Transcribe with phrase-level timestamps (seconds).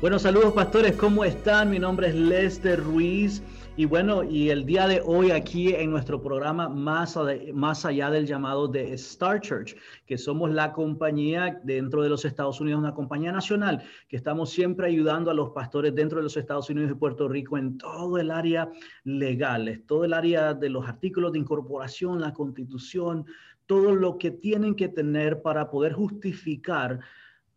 [0.00, 1.70] Bueno, saludos pastores, ¿cómo están?
[1.70, 3.42] Mi nombre es Lester Ruiz
[3.76, 7.18] y bueno, y el día de hoy aquí en nuestro programa más,
[7.52, 9.74] más allá del llamado de Star Church,
[10.06, 14.86] que somos la compañía dentro de los Estados Unidos, una compañía nacional, que estamos siempre
[14.86, 18.30] ayudando a los pastores dentro de los Estados Unidos y Puerto Rico en todo el
[18.30, 18.70] área
[19.02, 23.26] legal, todo el área de los artículos de incorporación, la constitución,
[23.66, 27.00] todo lo que tienen que tener para poder justificar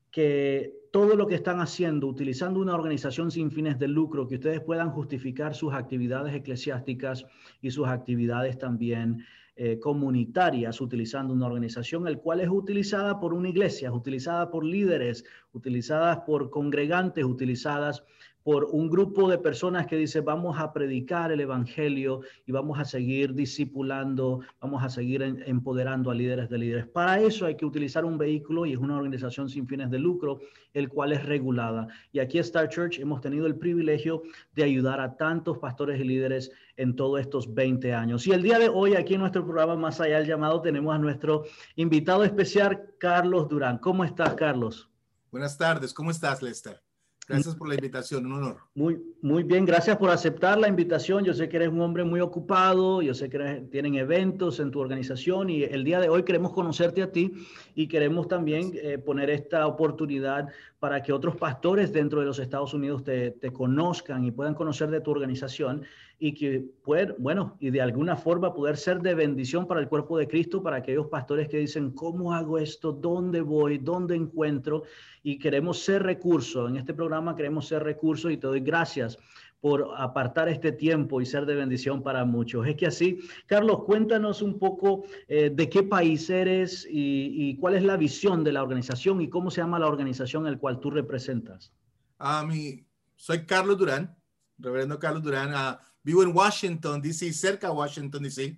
[0.09, 4.59] que todo lo que están haciendo, utilizando una organización sin fines de lucro, que ustedes
[4.59, 7.25] puedan justificar sus actividades eclesiásticas
[7.61, 9.25] y sus actividades también
[9.63, 14.65] eh, comunitarias, utilizando una organización, el cual es utilizada por una iglesia, es utilizada por
[14.65, 18.03] líderes, utilizadas por congregantes, utilizadas
[18.43, 22.85] por un grupo de personas que dice vamos a predicar el evangelio y vamos a
[22.85, 26.87] seguir discipulando, vamos a seguir empoderando a líderes de líderes.
[26.87, 30.39] Para eso hay que utilizar un vehículo y es una organización sin fines de lucro,
[30.73, 31.87] el cual es regulada.
[32.11, 34.23] Y aquí Star Church hemos tenido el privilegio
[34.55, 36.51] de ayudar a tantos pastores y líderes
[36.81, 38.25] en todos estos 20 años.
[38.27, 40.97] Y el día de hoy aquí en nuestro programa Más allá del llamado tenemos a
[40.97, 43.77] nuestro invitado especial, Carlos Durán.
[43.77, 44.89] ¿Cómo estás, Carlos?
[45.31, 46.81] Buenas tardes, ¿cómo estás, Lester?
[47.27, 48.57] Gracias por la invitación, un honor.
[48.75, 51.23] Muy, muy bien, gracias por aceptar la invitación.
[51.23, 54.79] Yo sé que eres un hombre muy ocupado, yo sé que tienen eventos en tu
[54.79, 57.31] organización y el día de hoy queremos conocerte a ti
[57.73, 62.73] y queremos también eh, poner esta oportunidad para que otros pastores dentro de los Estados
[62.73, 65.83] Unidos te, te conozcan y puedan conocer de tu organización
[66.23, 70.19] y que puedan, bueno, y de alguna forma poder ser de bendición para el cuerpo
[70.19, 72.91] de Cristo, para aquellos pastores que dicen, ¿cómo hago esto?
[72.91, 73.79] ¿Dónde voy?
[73.79, 74.83] ¿Dónde encuentro?
[75.23, 76.69] Y queremos ser recursos.
[76.69, 79.17] En este programa queremos ser recursos y te doy gracias
[79.61, 82.67] por apartar este tiempo y ser de bendición para muchos.
[82.67, 87.83] Es que así, Carlos, cuéntanos un poco eh, de qué país eres y, cuál es
[87.83, 91.73] la visión de la organización y cómo se llama la organización el cual tú representas.
[92.19, 94.15] A mí, soy Carlos Durán,
[94.59, 95.51] reverendo Carlos Durán.
[95.51, 98.57] Uh, Vivo en Washington, D.C., cerca de Washington, D.C.,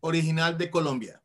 [0.00, 1.22] original de Colombia.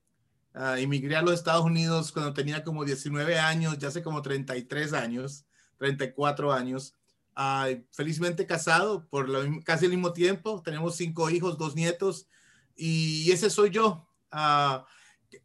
[0.53, 4.93] Uh, emigré a los Estados Unidos cuando tenía como 19 años, ya hace como 33
[4.93, 5.45] años,
[5.77, 6.93] 34 años.
[7.35, 9.27] Uh, felizmente casado por
[9.63, 10.61] casi el mismo tiempo.
[10.63, 12.27] Tenemos cinco hijos, dos nietos
[12.75, 14.07] y ese soy yo.
[14.31, 14.85] Uh,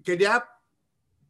[0.04, 0.44] quería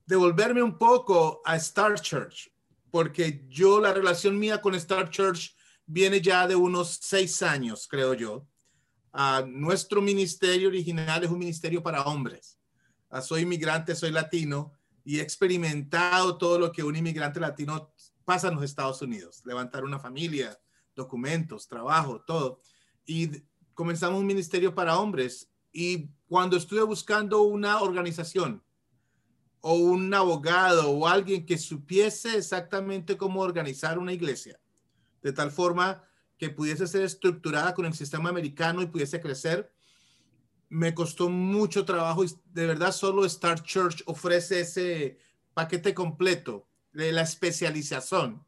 [0.04, 2.52] devolverme un poco a Star Church
[2.90, 5.54] porque yo la relación mía con Star Church
[5.86, 8.49] viene ya de unos seis años, creo yo
[9.46, 12.58] nuestro ministerio original es un ministerio para hombres.
[13.22, 14.72] soy inmigrante, soy latino
[15.04, 17.92] y he experimentado todo lo que un inmigrante latino
[18.24, 19.42] pasa en los Estados Unidos.
[19.44, 20.58] Levantar una familia,
[20.94, 22.60] documentos, trabajo, todo.
[23.04, 23.42] Y
[23.74, 25.50] comenzamos un ministerio para hombres.
[25.72, 28.62] Y cuando estuve buscando una organización
[29.60, 34.60] o un abogado o alguien que supiese exactamente cómo organizar una iglesia,
[35.22, 36.04] de tal forma
[36.40, 39.70] que pudiese ser estructurada con el sistema americano y pudiese crecer.
[40.70, 45.18] Me costó mucho trabajo y de verdad solo Star Church ofrece ese
[45.52, 48.42] paquete completo de la especialización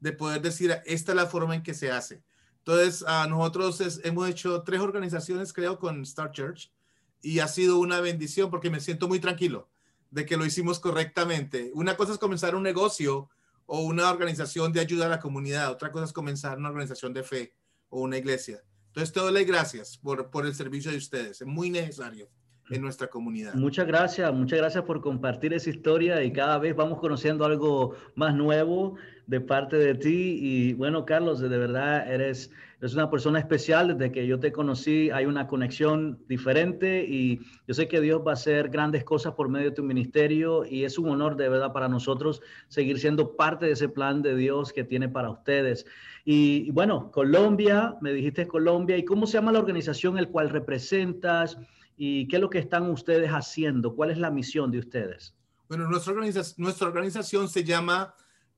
[0.00, 2.24] de poder decir, esta es la forma en que se hace.
[2.60, 6.72] Entonces, nosotros hemos hecho tres organizaciones, creo, con Star Church
[7.20, 9.68] y ha sido una bendición porque me siento muy tranquilo
[10.10, 11.70] de que lo hicimos correctamente.
[11.74, 13.28] Una cosa es comenzar un negocio
[13.66, 15.70] o una organización de ayuda a la comunidad.
[15.70, 17.54] Otra cosa es comenzar una organización de fe
[17.88, 18.62] o una iglesia.
[18.88, 21.40] Entonces, te doy gracias por, por el servicio de ustedes.
[21.40, 22.28] Es muy necesario
[22.70, 23.54] en nuestra comunidad.
[23.54, 28.34] Muchas gracias, muchas gracias por compartir esa historia y cada vez vamos conociendo algo más
[28.34, 30.38] nuevo de parte de ti.
[30.40, 33.96] Y bueno, Carlos, de verdad eres, eres una persona especial.
[33.96, 38.32] Desde que yo te conocí hay una conexión diferente y yo sé que Dios va
[38.32, 41.72] a hacer grandes cosas por medio de tu ministerio y es un honor de verdad
[41.72, 45.86] para nosotros seguir siendo parte de ese plan de Dios que tiene para ustedes.
[46.24, 50.50] Y, y bueno, Colombia, me dijiste Colombia, ¿y cómo se llama la organización el cual
[50.50, 51.58] representas?
[51.96, 53.94] ¿Y qué es lo que están ustedes haciendo?
[53.94, 55.34] ¿Cuál es la misión de ustedes?
[55.68, 56.14] Bueno, nuestra,
[56.58, 58.14] nuestra organización se llama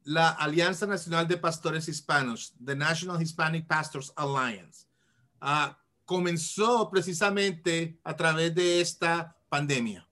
[0.08, 4.86] la Alianza Nacional de Pastores Hispanos, The National Hispanic Pastors Alliance.
[5.42, 5.74] Uh,
[6.06, 10.08] comenzó precisamente a través de esta pandemia.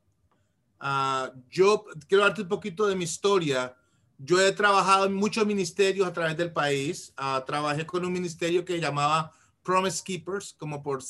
[0.78, 3.75] Uh, yo quiero darte un poquito de mi historia.
[4.19, 7.14] Yo he trabajado en muchos ministerios a través del país.
[7.16, 9.32] Ah, trabajé con un ministerio que llamaba
[9.62, 11.02] Promise Keepers, como por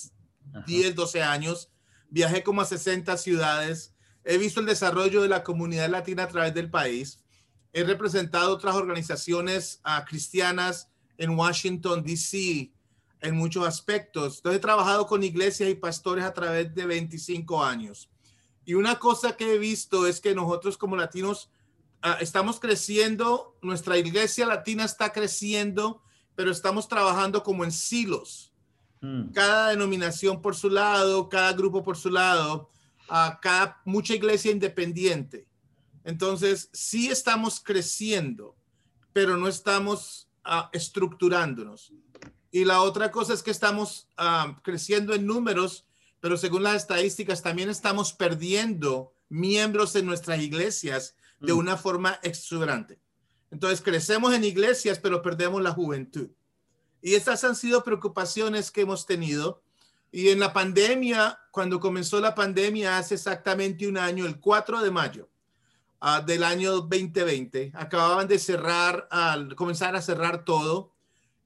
[0.65, 1.73] 10, 12 años.
[2.09, 3.97] Viajé como a 60 ciudades.
[4.23, 7.26] He visto el desarrollo de la comunidad latina a través del país.
[7.77, 10.89] He representado otras organizaciones uh, cristianas
[11.19, 12.73] en Washington, D.C.,
[13.21, 14.39] en muchos aspectos.
[14.39, 18.09] Entonces he trabajado con iglesias y pastores a través de 25 años.
[18.65, 21.51] Y una cosa que he visto es que nosotros como latinos
[22.03, 26.01] uh, estamos creciendo, nuestra iglesia latina está creciendo,
[26.35, 28.55] pero estamos trabajando como en silos.
[29.03, 29.33] Mm.
[29.33, 32.71] Cada denominación por su lado, cada grupo por su lado,
[33.11, 35.47] uh, cada, mucha iglesia independiente.
[36.07, 38.55] Entonces, sí estamos creciendo,
[39.13, 41.93] pero no estamos uh, estructurándonos.
[42.53, 45.85] Y la otra cosa es que estamos uh, creciendo en números,
[46.21, 51.59] pero según las estadísticas también estamos perdiendo miembros en nuestras iglesias de mm.
[51.59, 53.01] una forma exuberante.
[53.51, 56.29] Entonces, crecemos en iglesias, pero perdemos la juventud.
[57.03, 59.61] Y estas han sido preocupaciones que hemos tenido.
[60.13, 64.91] Y en la pandemia, cuando comenzó la pandemia hace exactamente un año, el 4 de
[64.93, 65.29] mayo
[66.07, 70.93] uh, del año 2020, acababan de cerrar, al comenzar a cerrar todo.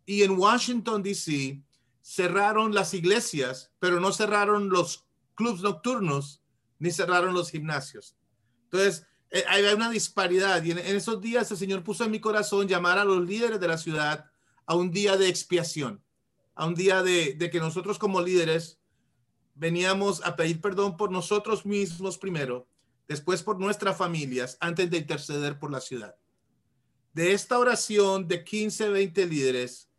[0.04, 1.62] Y en Washington, D.C.,
[2.02, 6.42] cerraron las iglesias, pero no cerraron los clubs nocturnos
[6.78, 8.16] ni cerraron los gimnasios.
[8.64, 10.62] Entonces, eh, hay una disparidad.
[10.62, 13.68] Y en esos días el Señor puso en mi corazón llamar a los líderes de
[13.68, 14.30] la ciudad
[14.66, 16.02] a un día de expiación,
[16.54, 18.78] a un día de, que nosotros como líderes
[19.54, 22.68] veníamos a pedir perdón por nosotros mismos primero,
[23.10, 26.14] después por nuestras familias, antes de interceder por la ciudad.
[27.12, 29.90] De esta oración de 15, 20 líderes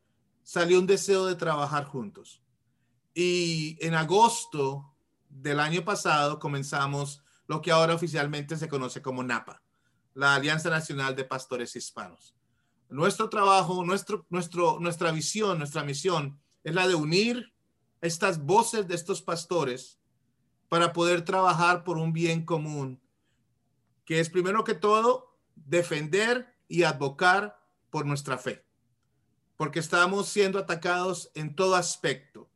[0.44, 2.42] salió un deseo de trabajar juntos.
[3.14, 4.96] Y en agosto
[5.28, 9.62] del año pasado comenzamos lo que ahora oficialmente se conoce como NAPA,
[10.14, 12.34] la Alianza Nacional de Pastores Hispanos.
[12.88, 17.54] Nuestro trabajo, nuestro, nuestro, nuestra visión, nuestra misión es la de unir
[18.00, 20.00] estas voces de estos pastores
[20.72, 23.01] para poder trabajar por un bien común,
[24.06, 27.60] que es primero que todo defender y advocar
[27.90, 28.66] por nuestra fe,
[29.58, 32.50] porque estamos siendo atacados en todo aspecto.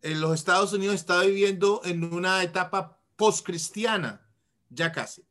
[0.00, 4.26] En los Estados Unidos está viviendo en una etapa post-cristiana,
[4.70, 5.24] ya casi,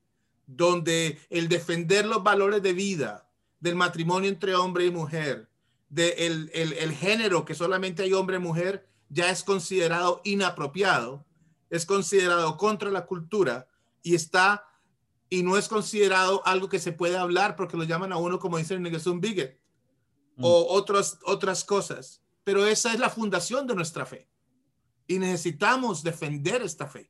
[0.46, 3.30] donde el defender los valores de vida,
[3.60, 5.50] del matrimonio entre hombre y mujer,
[5.90, 11.26] del de género que solamente hay hombre y mujer, ya es considerado inapropiado,
[11.70, 13.68] es considerado contra la cultura
[14.02, 14.71] y está
[15.32, 18.58] y no es considerado algo que se puede hablar porque lo llaman a uno como
[18.58, 19.54] dicen en un bigot
[20.36, 20.44] mm.
[20.44, 22.22] o otras otras cosas.
[22.44, 24.28] Pero esa es la fundación de nuestra fe
[25.08, 27.10] y necesitamos defender esta fe.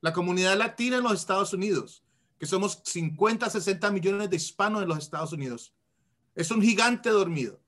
[0.00, 2.02] La comunidad latina en los Estados Unidos
[2.38, 5.72] que somos 50, 60 millones de hispanos en los Estados Unidos.
[6.34, 7.60] Es un gigante dormido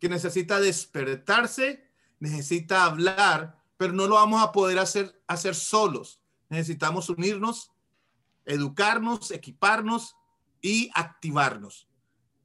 [0.00, 1.88] que necesita despertarse,
[2.18, 6.20] necesita hablar, pero no lo vamos a poder hacer, hacer solos.
[6.48, 7.70] Necesitamos unirnos,
[8.46, 10.16] educarnos, equiparnos
[10.62, 11.88] y activarnos.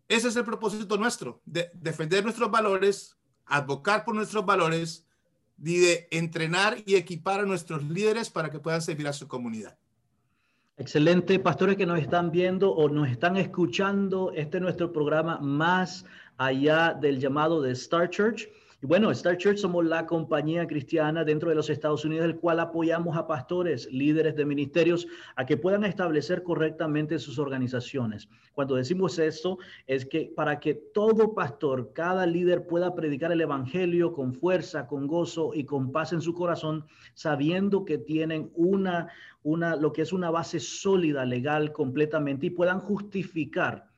[0.07, 3.15] Ese es el propósito nuestro, de defender nuestros valores,
[3.45, 5.05] advocar por nuestros valores
[5.63, 9.77] y de entrenar y equipar a nuestros líderes para que puedan servir a su comunidad.
[10.77, 14.31] Excelente, pastores que nos están viendo o nos están escuchando.
[14.35, 16.05] Este es nuestro programa más
[16.37, 18.49] allá del llamado de Star Church.
[18.83, 23.15] Bueno, Star Church somos la compañía cristiana dentro de los Estados Unidos, el cual apoyamos
[23.15, 28.27] a pastores, líderes de ministerios, a que puedan establecer correctamente sus organizaciones.
[28.53, 34.13] Cuando decimos esto, es que para que todo pastor, cada líder pueda predicar el Evangelio
[34.13, 39.09] con fuerza, con gozo y con paz en su corazón, sabiendo que tienen una,
[39.43, 43.90] una, lo que es una base sólida, legal, completamente, y puedan justificar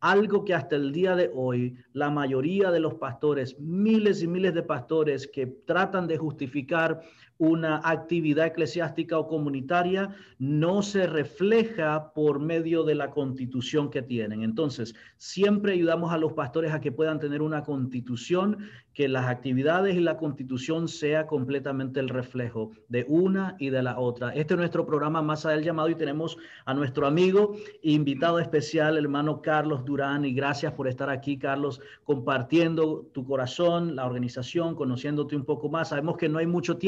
[0.00, 4.54] algo que hasta el día de hoy la mayoría de los pastores, miles y miles
[4.54, 7.00] de pastores que tratan de justificar
[7.38, 14.42] una actividad eclesiástica o comunitaria no se refleja por medio de la constitución que tienen.
[14.42, 18.58] Entonces, siempre ayudamos a los pastores a que puedan tener una constitución,
[18.92, 23.98] que las actividades y la constitución sea completamente el reflejo de una y de la
[23.98, 24.30] otra.
[24.30, 28.96] Este es nuestro programa Más allá del llamado y tenemos a nuestro amigo invitado especial,
[28.96, 35.36] hermano Carlos Durán, y gracias por estar aquí, Carlos, compartiendo tu corazón, la organización, conociéndote
[35.36, 35.90] un poco más.
[35.90, 36.78] Sabemos que no hay mucho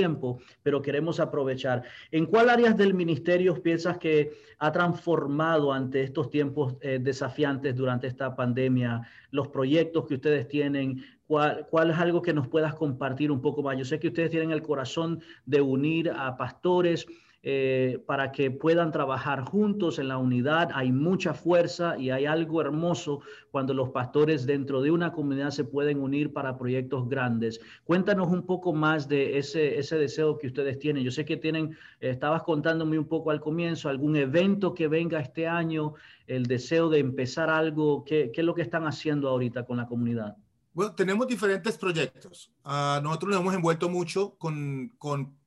[0.62, 1.82] pero queremos aprovechar.
[2.10, 8.06] ¿En cuál áreas del ministerio piensas que ha transformado ante estos tiempos eh, desafiantes durante
[8.06, 11.04] esta pandemia los proyectos que ustedes tienen?
[11.26, 13.76] ¿Cuál, ¿Cuál, es algo que nos puedas compartir un poco más?
[13.76, 17.06] Yo sé que ustedes tienen el corazón de unir a pastores
[17.42, 20.70] eh, para que puedan trabajar juntos en la unidad.
[20.74, 23.20] Hay mucha fuerza y hay algo hermoso
[23.52, 27.60] cuando los pastores dentro de una comunidad se pueden unir para proyectos grandes.
[27.84, 31.04] Cuéntanos un poco más de ese, ese deseo que ustedes tienen.
[31.04, 35.20] Yo sé que tienen, eh, estabas contándome un poco al comienzo, algún evento que venga
[35.20, 35.94] este año,
[36.26, 38.04] el deseo de empezar algo.
[38.04, 40.36] ¿Qué, qué es lo que están haciendo ahorita con la comunidad?
[40.72, 42.52] Bueno, tenemos diferentes proyectos.
[42.64, 45.37] Uh, nosotros nos hemos envuelto mucho con, con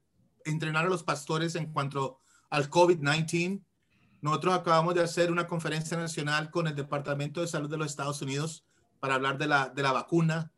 [0.45, 2.19] entrenar a los pastores en cuanto
[2.49, 3.63] al COVID-19.
[4.21, 8.21] Nosotros acabamos de hacer una conferencia nacional con el Departamento de Salud de los Estados
[8.21, 8.65] Unidos
[8.99, 10.51] para hablar de la, de la vacuna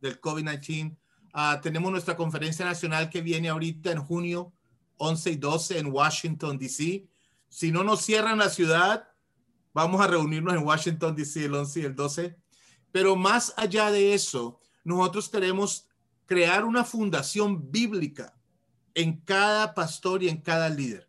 [0.00, 0.96] del COVID-19.
[1.34, 4.52] Uh, tenemos nuestra conferencia nacional que viene ahorita en junio
[4.98, 7.08] 11 y 12 en Washington, D.C.
[7.48, 9.08] Si no nos cierran la ciudad,
[9.72, 11.44] vamos a reunirnos en Washington, D.C.
[11.44, 12.36] el 11 y el 12.
[12.92, 15.88] Pero más allá de eso, nosotros queremos
[16.26, 18.37] crear una fundación bíblica
[18.98, 21.08] en cada pastor y en cada líder.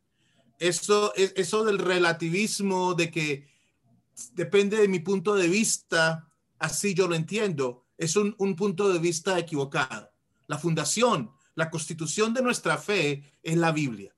[0.60, 3.48] Eso, eso del relativismo, de que
[4.34, 6.30] depende de mi punto de vista,
[6.60, 10.12] así yo lo entiendo, es un, un punto de vista equivocado.
[10.46, 14.16] La fundación, la constitución de nuestra fe es la Biblia.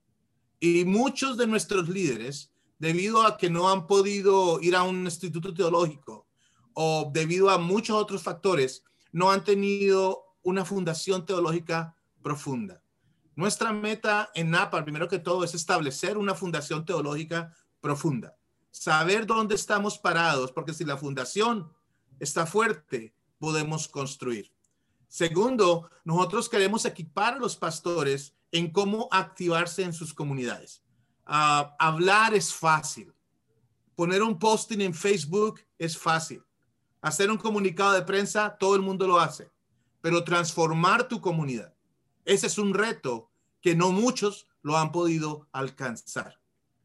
[0.59, 5.53] Y muchos de nuestros líderes, debido a que no han podido ir a un instituto
[5.53, 6.27] teológico
[6.73, 12.80] o debido a muchos otros factores, no han tenido una fundación teológica profunda.
[13.41, 18.37] Nuestra meta en NAPA, primero que todo, es establecer una fundación teológica profunda.
[18.69, 21.73] Saber dónde estamos parados, porque si la fundación
[22.19, 24.53] está fuerte, podemos construir.
[25.07, 30.83] Segundo, nosotros queremos equipar a los pastores en cómo activarse en sus comunidades.
[31.25, 33.11] Ah, hablar es fácil.
[33.95, 36.43] Poner un posting en Facebook es fácil.
[37.01, 39.49] Hacer un comunicado de prensa, todo el mundo lo hace.
[39.99, 41.73] Pero transformar tu comunidad,
[42.23, 43.30] ese es un reto
[43.61, 46.39] que no muchos lo han podido alcanzar.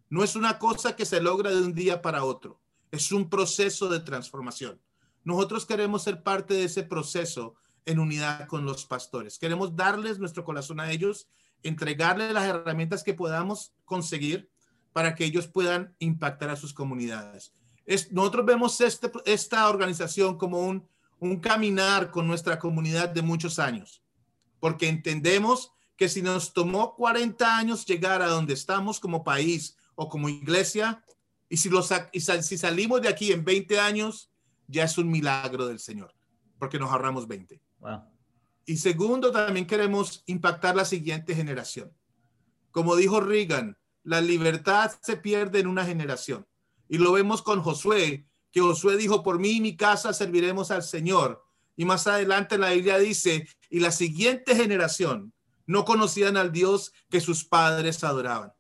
[0.09, 3.89] No es una cosa que se logra de un día para otro, es un proceso
[3.89, 4.81] de transformación.
[5.25, 9.39] Nosotros queremos ser parte de ese proceso en unidad con los pastores.
[9.39, 11.29] Queremos darles nuestro corazón a ellos,
[11.63, 14.51] entregarles las herramientas que podamos conseguir
[14.93, 17.53] para que ellos puedan impactar a sus comunidades.
[17.85, 23.59] Es, nosotros vemos este, esta organización como un, un caminar con nuestra comunidad de muchos
[23.59, 24.03] años
[24.61, 30.09] porque entendemos que si nos tomó 40 años llegar a donde estamos como país o
[30.09, 31.03] como iglesia,
[31.49, 34.31] y si, los, si salimos de aquí en 20 años,
[34.67, 36.15] ya es un milagro del Señor,
[36.59, 37.61] porque nos ahorramos 20.
[38.67, 41.93] Y segundo, también queremos impactar la siguiente generación.
[42.73, 46.47] Como dijo Reagan, la libertad se pierde en una generación.
[46.89, 50.83] Y lo vemos con Josué, que Josué dijo, por mí y mi casa serviremos al
[50.83, 51.45] Señor.
[51.77, 55.33] Y más adelante la Biblia dice, y la siguiente generación
[55.67, 58.53] no conocían al Dios que sus padres adoraban.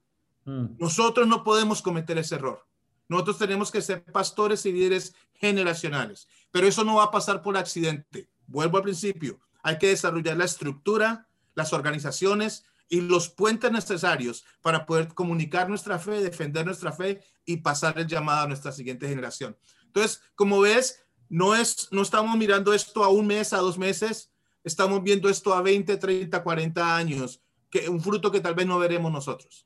[0.45, 0.77] Mm.
[0.79, 2.67] Nosotros no podemos cometer ese error.
[3.09, 7.57] Nosotros tenemos que ser pastores y líderes generacionales, pero eso no va a pasar por
[7.57, 8.29] accidente.
[8.47, 14.87] Vuelvo al principio, hay que desarrollar la estructura, las organizaciones y los puentes necesarios para
[14.87, 19.57] poder comunicar nuestra fe, defender nuestra fe y pasar el llamado a nuestra siguiente generación.
[19.85, 24.31] Entonces, como ves, no es, no estamos mirando esto a un mes, a dos meses,
[24.66, 28.78] estamos viendo esto a 20, 30, 40 años, que un fruto que tal vez no
[28.78, 29.65] veremos nosotros.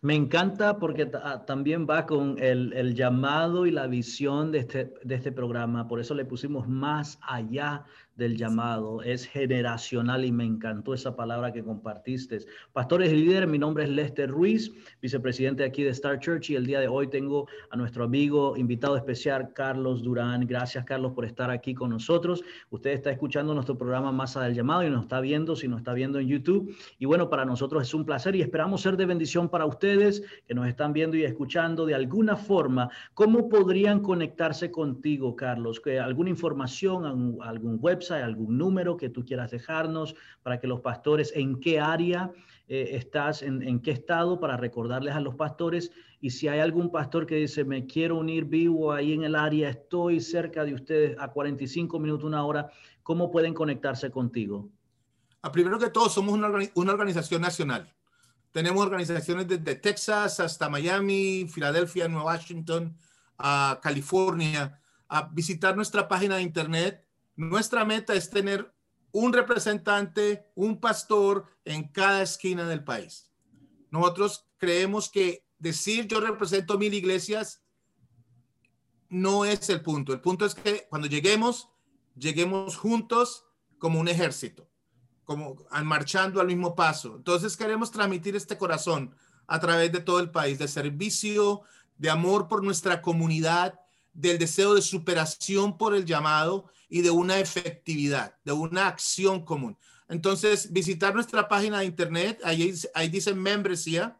[0.00, 4.94] Me encanta porque ah, también va con el, el, llamado y la visión de este,
[5.02, 5.88] de este programa.
[5.88, 7.84] Por eso le pusimos más allá
[8.18, 12.40] del llamado, es generacional y me encantó esa palabra que compartiste.
[12.72, 16.66] Pastores y líderes, mi nombre es Lester Ruiz, vicepresidente aquí de Star Church y el
[16.66, 20.48] día de hoy tengo a nuestro amigo invitado especial Carlos Durán.
[20.48, 22.42] Gracias Carlos por estar aquí con nosotros.
[22.70, 25.92] Usted está escuchando nuestro programa Masa del Llamado y nos está viendo, si nos está
[25.92, 26.76] viendo en YouTube.
[26.98, 29.64] Y bueno, para nosotros es un placer y esperamos ser de bendición para
[30.46, 32.90] que nos están viendo y escuchando de alguna forma.
[33.14, 35.80] ¿Cómo podrían conectarse contigo, Carlos?
[36.00, 37.04] ¿Alguna información,
[37.42, 38.18] algún website?
[38.22, 42.30] algún número que tú quieras dejarnos para que los pastores, en qué área
[42.68, 45.90] eh, estás, en, qué estado, para recordarles a los pastores.
[46.20, 49.70] Y si hay algún pastor que dice, me quiero unir vivo ahí en el área,
[49.70, 52.70] estoy cerca de ustedes a 45 minutos, una hora,
[53.02, 54.68] ¿cómo pueden conectarse contigo?
[55.42, 56.34] Ah, primero que todo, somos
[56.74, 57.94] una organización nacional.
[58.52, 62.96] Tenemos organizaciones desde Texas hasta Miami, Filadelfia, Nueva Washington,
[63.36, 64.80] a California.
[65.08, 68.74] A visitar nuestra página de internet nuestra meta es tener
[69.12, 73.30] un representante, un pastor en cada esquina del país.
[73.92, 77.62] Nosotros creemos que decir yo represento mil iglesias
[79.08, 80.12] no es el punto.
[80.12, 81.68] El punto es que cuando lleguemos,
[82.16, 83.44] lleguemos juntos
[83.78, 84.67] como un ejército,
[85.28, 87.16] como marchando al mismo paso.
[87.16, 89.14] Entonces queremos transmitir este corazón
[89.46, 91.60] a través de todo el país, de servicio,
[91.98, 93.78] de amor por nuestra comunidad,
[94.14, 99.76] del deseo de superación por el llamado y de una efectividad, de una acción común.
[100.08, 104.18] Entonces, visitar nuestra página de internet, ahí, ahí dice membresía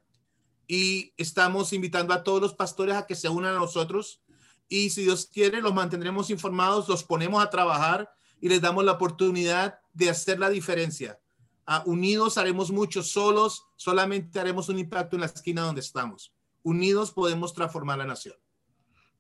[0.67, 4.21] y estamos invitando a todos los pastores a que se unan a nosotros
[4.69, 8.13] y si Dios quiere, los mantendremos informados, los ponemos a trabajar
[8.43, 11.19] y les damos la oportunidad de hacer la diferencia.
[11.67, 16.33] Ah, unidos haremos mucho, solos solamente haremos un impacto en la esquina donde estamos.
[16.63, 18.37] Unidos podemos transformar la nación.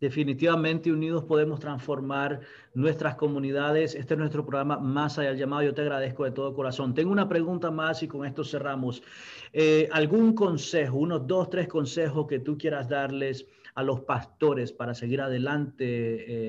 [0.00, 2.40] Definitivamente unidos podemos transformar
[2.72, 3.96] nuestras comunidades.
[3.96, 5.64] Este es nuestro programa Más allá del llamado.
[5.64, 6.94] Yo te agradezco de todo corazón.
[6.94, 9.02] Tengo una pregunta más y con esto cerramos.
[9.52, 13.44] Eh, ¿Algún consejo, unos dos, tres consejos que tú quieras darles
[13.78, 15.84] a los pastores para seguir adelante,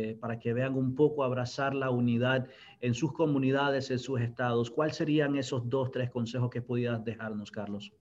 [0.09, 2.48] eh, para que vean un poco abrazar la unidad
[2.81, 4.71] en sus comunidades, en sus estados?
[4.71, 7.93] ¿Cuáles serían esos dos, tres consejos que pudieras dejarnos, Carlos?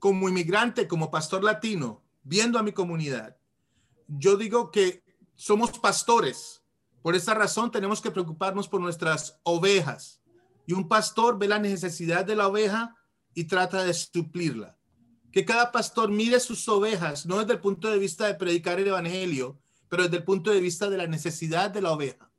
[0.00, 3.36] Como inmigrante, como pastor latino, viendo a mi comunidad,
[4.08, 5.04] yo digo que
[5.36, 6.64] somos pastores.
[7.00, 10.20] Por esa razón tenemos que preocuparnos por nuestras ovejas.
[10.66, 12.96] Y un pastor ve la necesidad de la oveja
[13.34, 14.76] y trata de suplirla.
[15.36, 18.88] Que cada pastor mire sus ovejas, no desde el punto de vista de predicar el
[18.88, 22.30] evangelio, pero desde el punto de vista de la necesidad de la oveja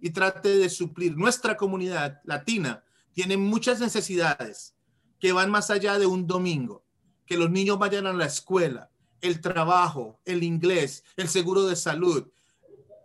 [0.00, 1.18] y trate de suplir.
[1.18, 2.82] Nuestra comunidad latina
[3.12, 4.74] tiene muchas necesidades
[5.20, 6.82] que van más allá de un domingo.
[7.26, 12.26] Que los niños vayan a la escuela, el trabajo, el inglés, el seguro de salud.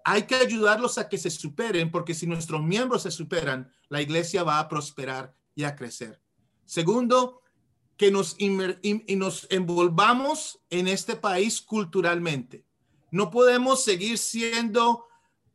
[0.06, 4.44] Hay que ayudarlos a que se superen porque si nuestros miembros se superan, la iglesia
[4.44, 6.22] va a prosperar y a crecer.
[6.64, 7.42] Segundo,
[7.98, 8.36] que nos,
[9.50, 12.66] envolvamos en este país culturalmente.
[13.12, 15.06] No podemos seguir siendo,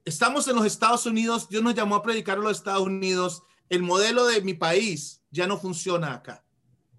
[0.05, 3.83] estamos en los Estados Unidos, Dios nos llamó a predicar en los Estados Unidos, el
[3.83, 6.45] modelo de mi país ya no funciona acá.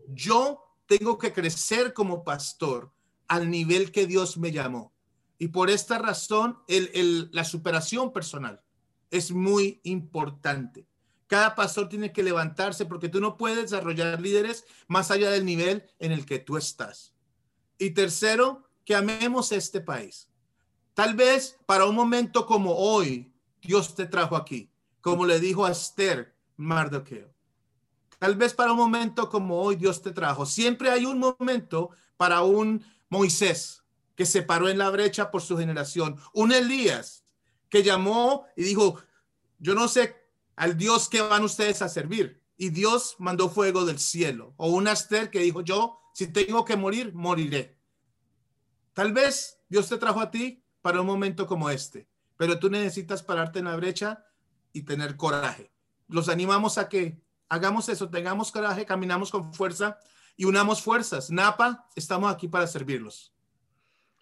[0.10, 2.92] Yo tengo que crecer como pastor
[3.28, 4.94] al nivel que Dios me llamó.
[5.38, 8.62] Y por esta razón, la superación personal
[9.12, 10.87] es muy importante.
[11.28, 15.84] Cada pastor tiene que levantarse porque tú no puedes desarrollar líderes más allá del nivel
[16.00, 17.14] en el que tú estás.
[17.78, 20.30] Y tercero, que amemos este país.
[20.94, 25.72] Tal vez para un momento como hoy, Dios te trajo aquí, como le dijo a
[25.72, 27.30] Esther Mardoqueo.
[28.18, 30.46] Tal vez para un momento como hoy Dios te trajo.
[30.46, 33.84] Siempre hay un momento para un Moisés,
[34.16, 36.18] que se paró en la brecha por su generación.
[36.34, 37.24] Un Elías,
[37.70, 39.00] que llamó y dijo,
[39.60, 40.16] yo no sé
[40.58, 42.44] al Dios que van ustedes a servir.
[42.58, 44.54] Y Dios mandó fuego del cielo.
[44.58, 47.80] O un Aster que dijo, yo, si tengo que morir, moriré.
[48.94, 53.22] Tal vez Dios te trajo a ti para un momento como este, pero tú necesitas
[53.22, 54.26] pararte en la brecha
[54.74, 55.72] y tener coraje.
[56.08, 60.00] Los animamos a que hagamos eso, tengamos coraje, caminamos con fuerza
[60.36, 61.30] y unamos fuerzas.
[61.30, 63.34] Napa, estamos aquí para servirlos.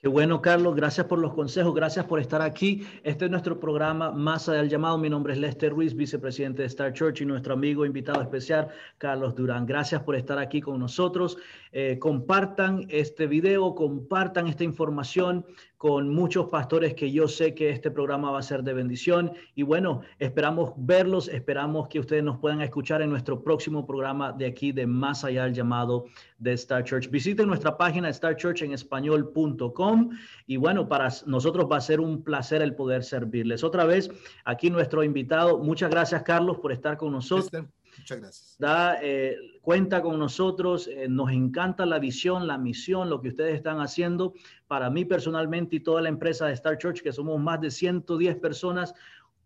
[0.09, 0.75] Bueno, Carlos.
[0.75, 1.73] Gracias por los consejos.
[1.73, 2.85] Gracias por estar aquí.
[3.03, 4.99] Este es nuestro programa Más del llamado.
[4.99, 8.67] Mi nombre es Lester Ruiz, vicepresidente de Star Church y nuestro amigo invitado especial,
[8.99, 9.65] Carlos Durán.
[9.65, 11.37] Gracias por estar aquí con nosotros.
[11.71, 15.43] Eh, compartan este video, compartan esta información
[15.77, 19.33] con muchos pastores que yo sé que este programa va a ser de bendición.
[19.55, 24.45] Y bueno, esperamos verlos, esperamos que ustedes nos puedan escuchar en nuestro próximo programa de
[24.45, 26.05] aquí de Más allá del llamado
[26.39, 27.09] de Star Church.
[27.09, 30.09] Visiten nuestra página starchurchenespañol.com
[30.47, 33.63] y bueno, para nosotros va a ser un placer el poder servirles.
[33.63, 34.09] Otra vez,
[34.45, 35.59] aquí nuestro invitado.
[35.59, 37.65] Muchas gracias, Carlos, por estar con nosotros.
[37.97, 38.55] Muchas gracias.
[38.59, 43.55] Da, eh, cuenta con nosotros, eh, nos encanta la visión, la misión, lo que ustedes
[43.55, 44.33] están haciendo.
[44.67, 48.37] Para mí personalmente y toda la empresa de Star Church, que somos más de 110
[48.37, 48.93] personas,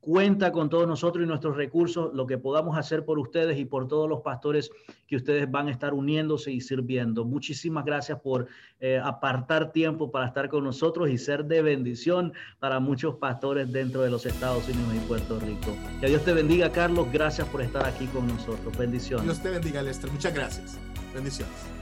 [0.01, 3.87] cuenta con todos nosotros y nuestros recursos, lo que podamos hacer por ustedes y por
[3.87, 4.71] todos los pastores
[5.07, 7.25] que ustedes van a estar uniéndose y sirviendo.
[7.25, 8.47] Muchísimas gracias por
[8.79, 14.01] eh, apartar tiempo para estar con nosotros y ser de bendición para muchos pastores dentro
[14.01, 15.75] de los Estados Unidos y Puerto Rico.
[15.99, 17.07] Que Dios te bendiga, Carlos.
[17.11, 18.77] Gracias por estar aquí con nosotros.
[18.77, 19.25] Bendiciones.
[19.25, 20.11] Dios te bendiga, Lester.
[20.11, 20.79] Muchas gracias.
[21.13, 21.78] Bendiciones.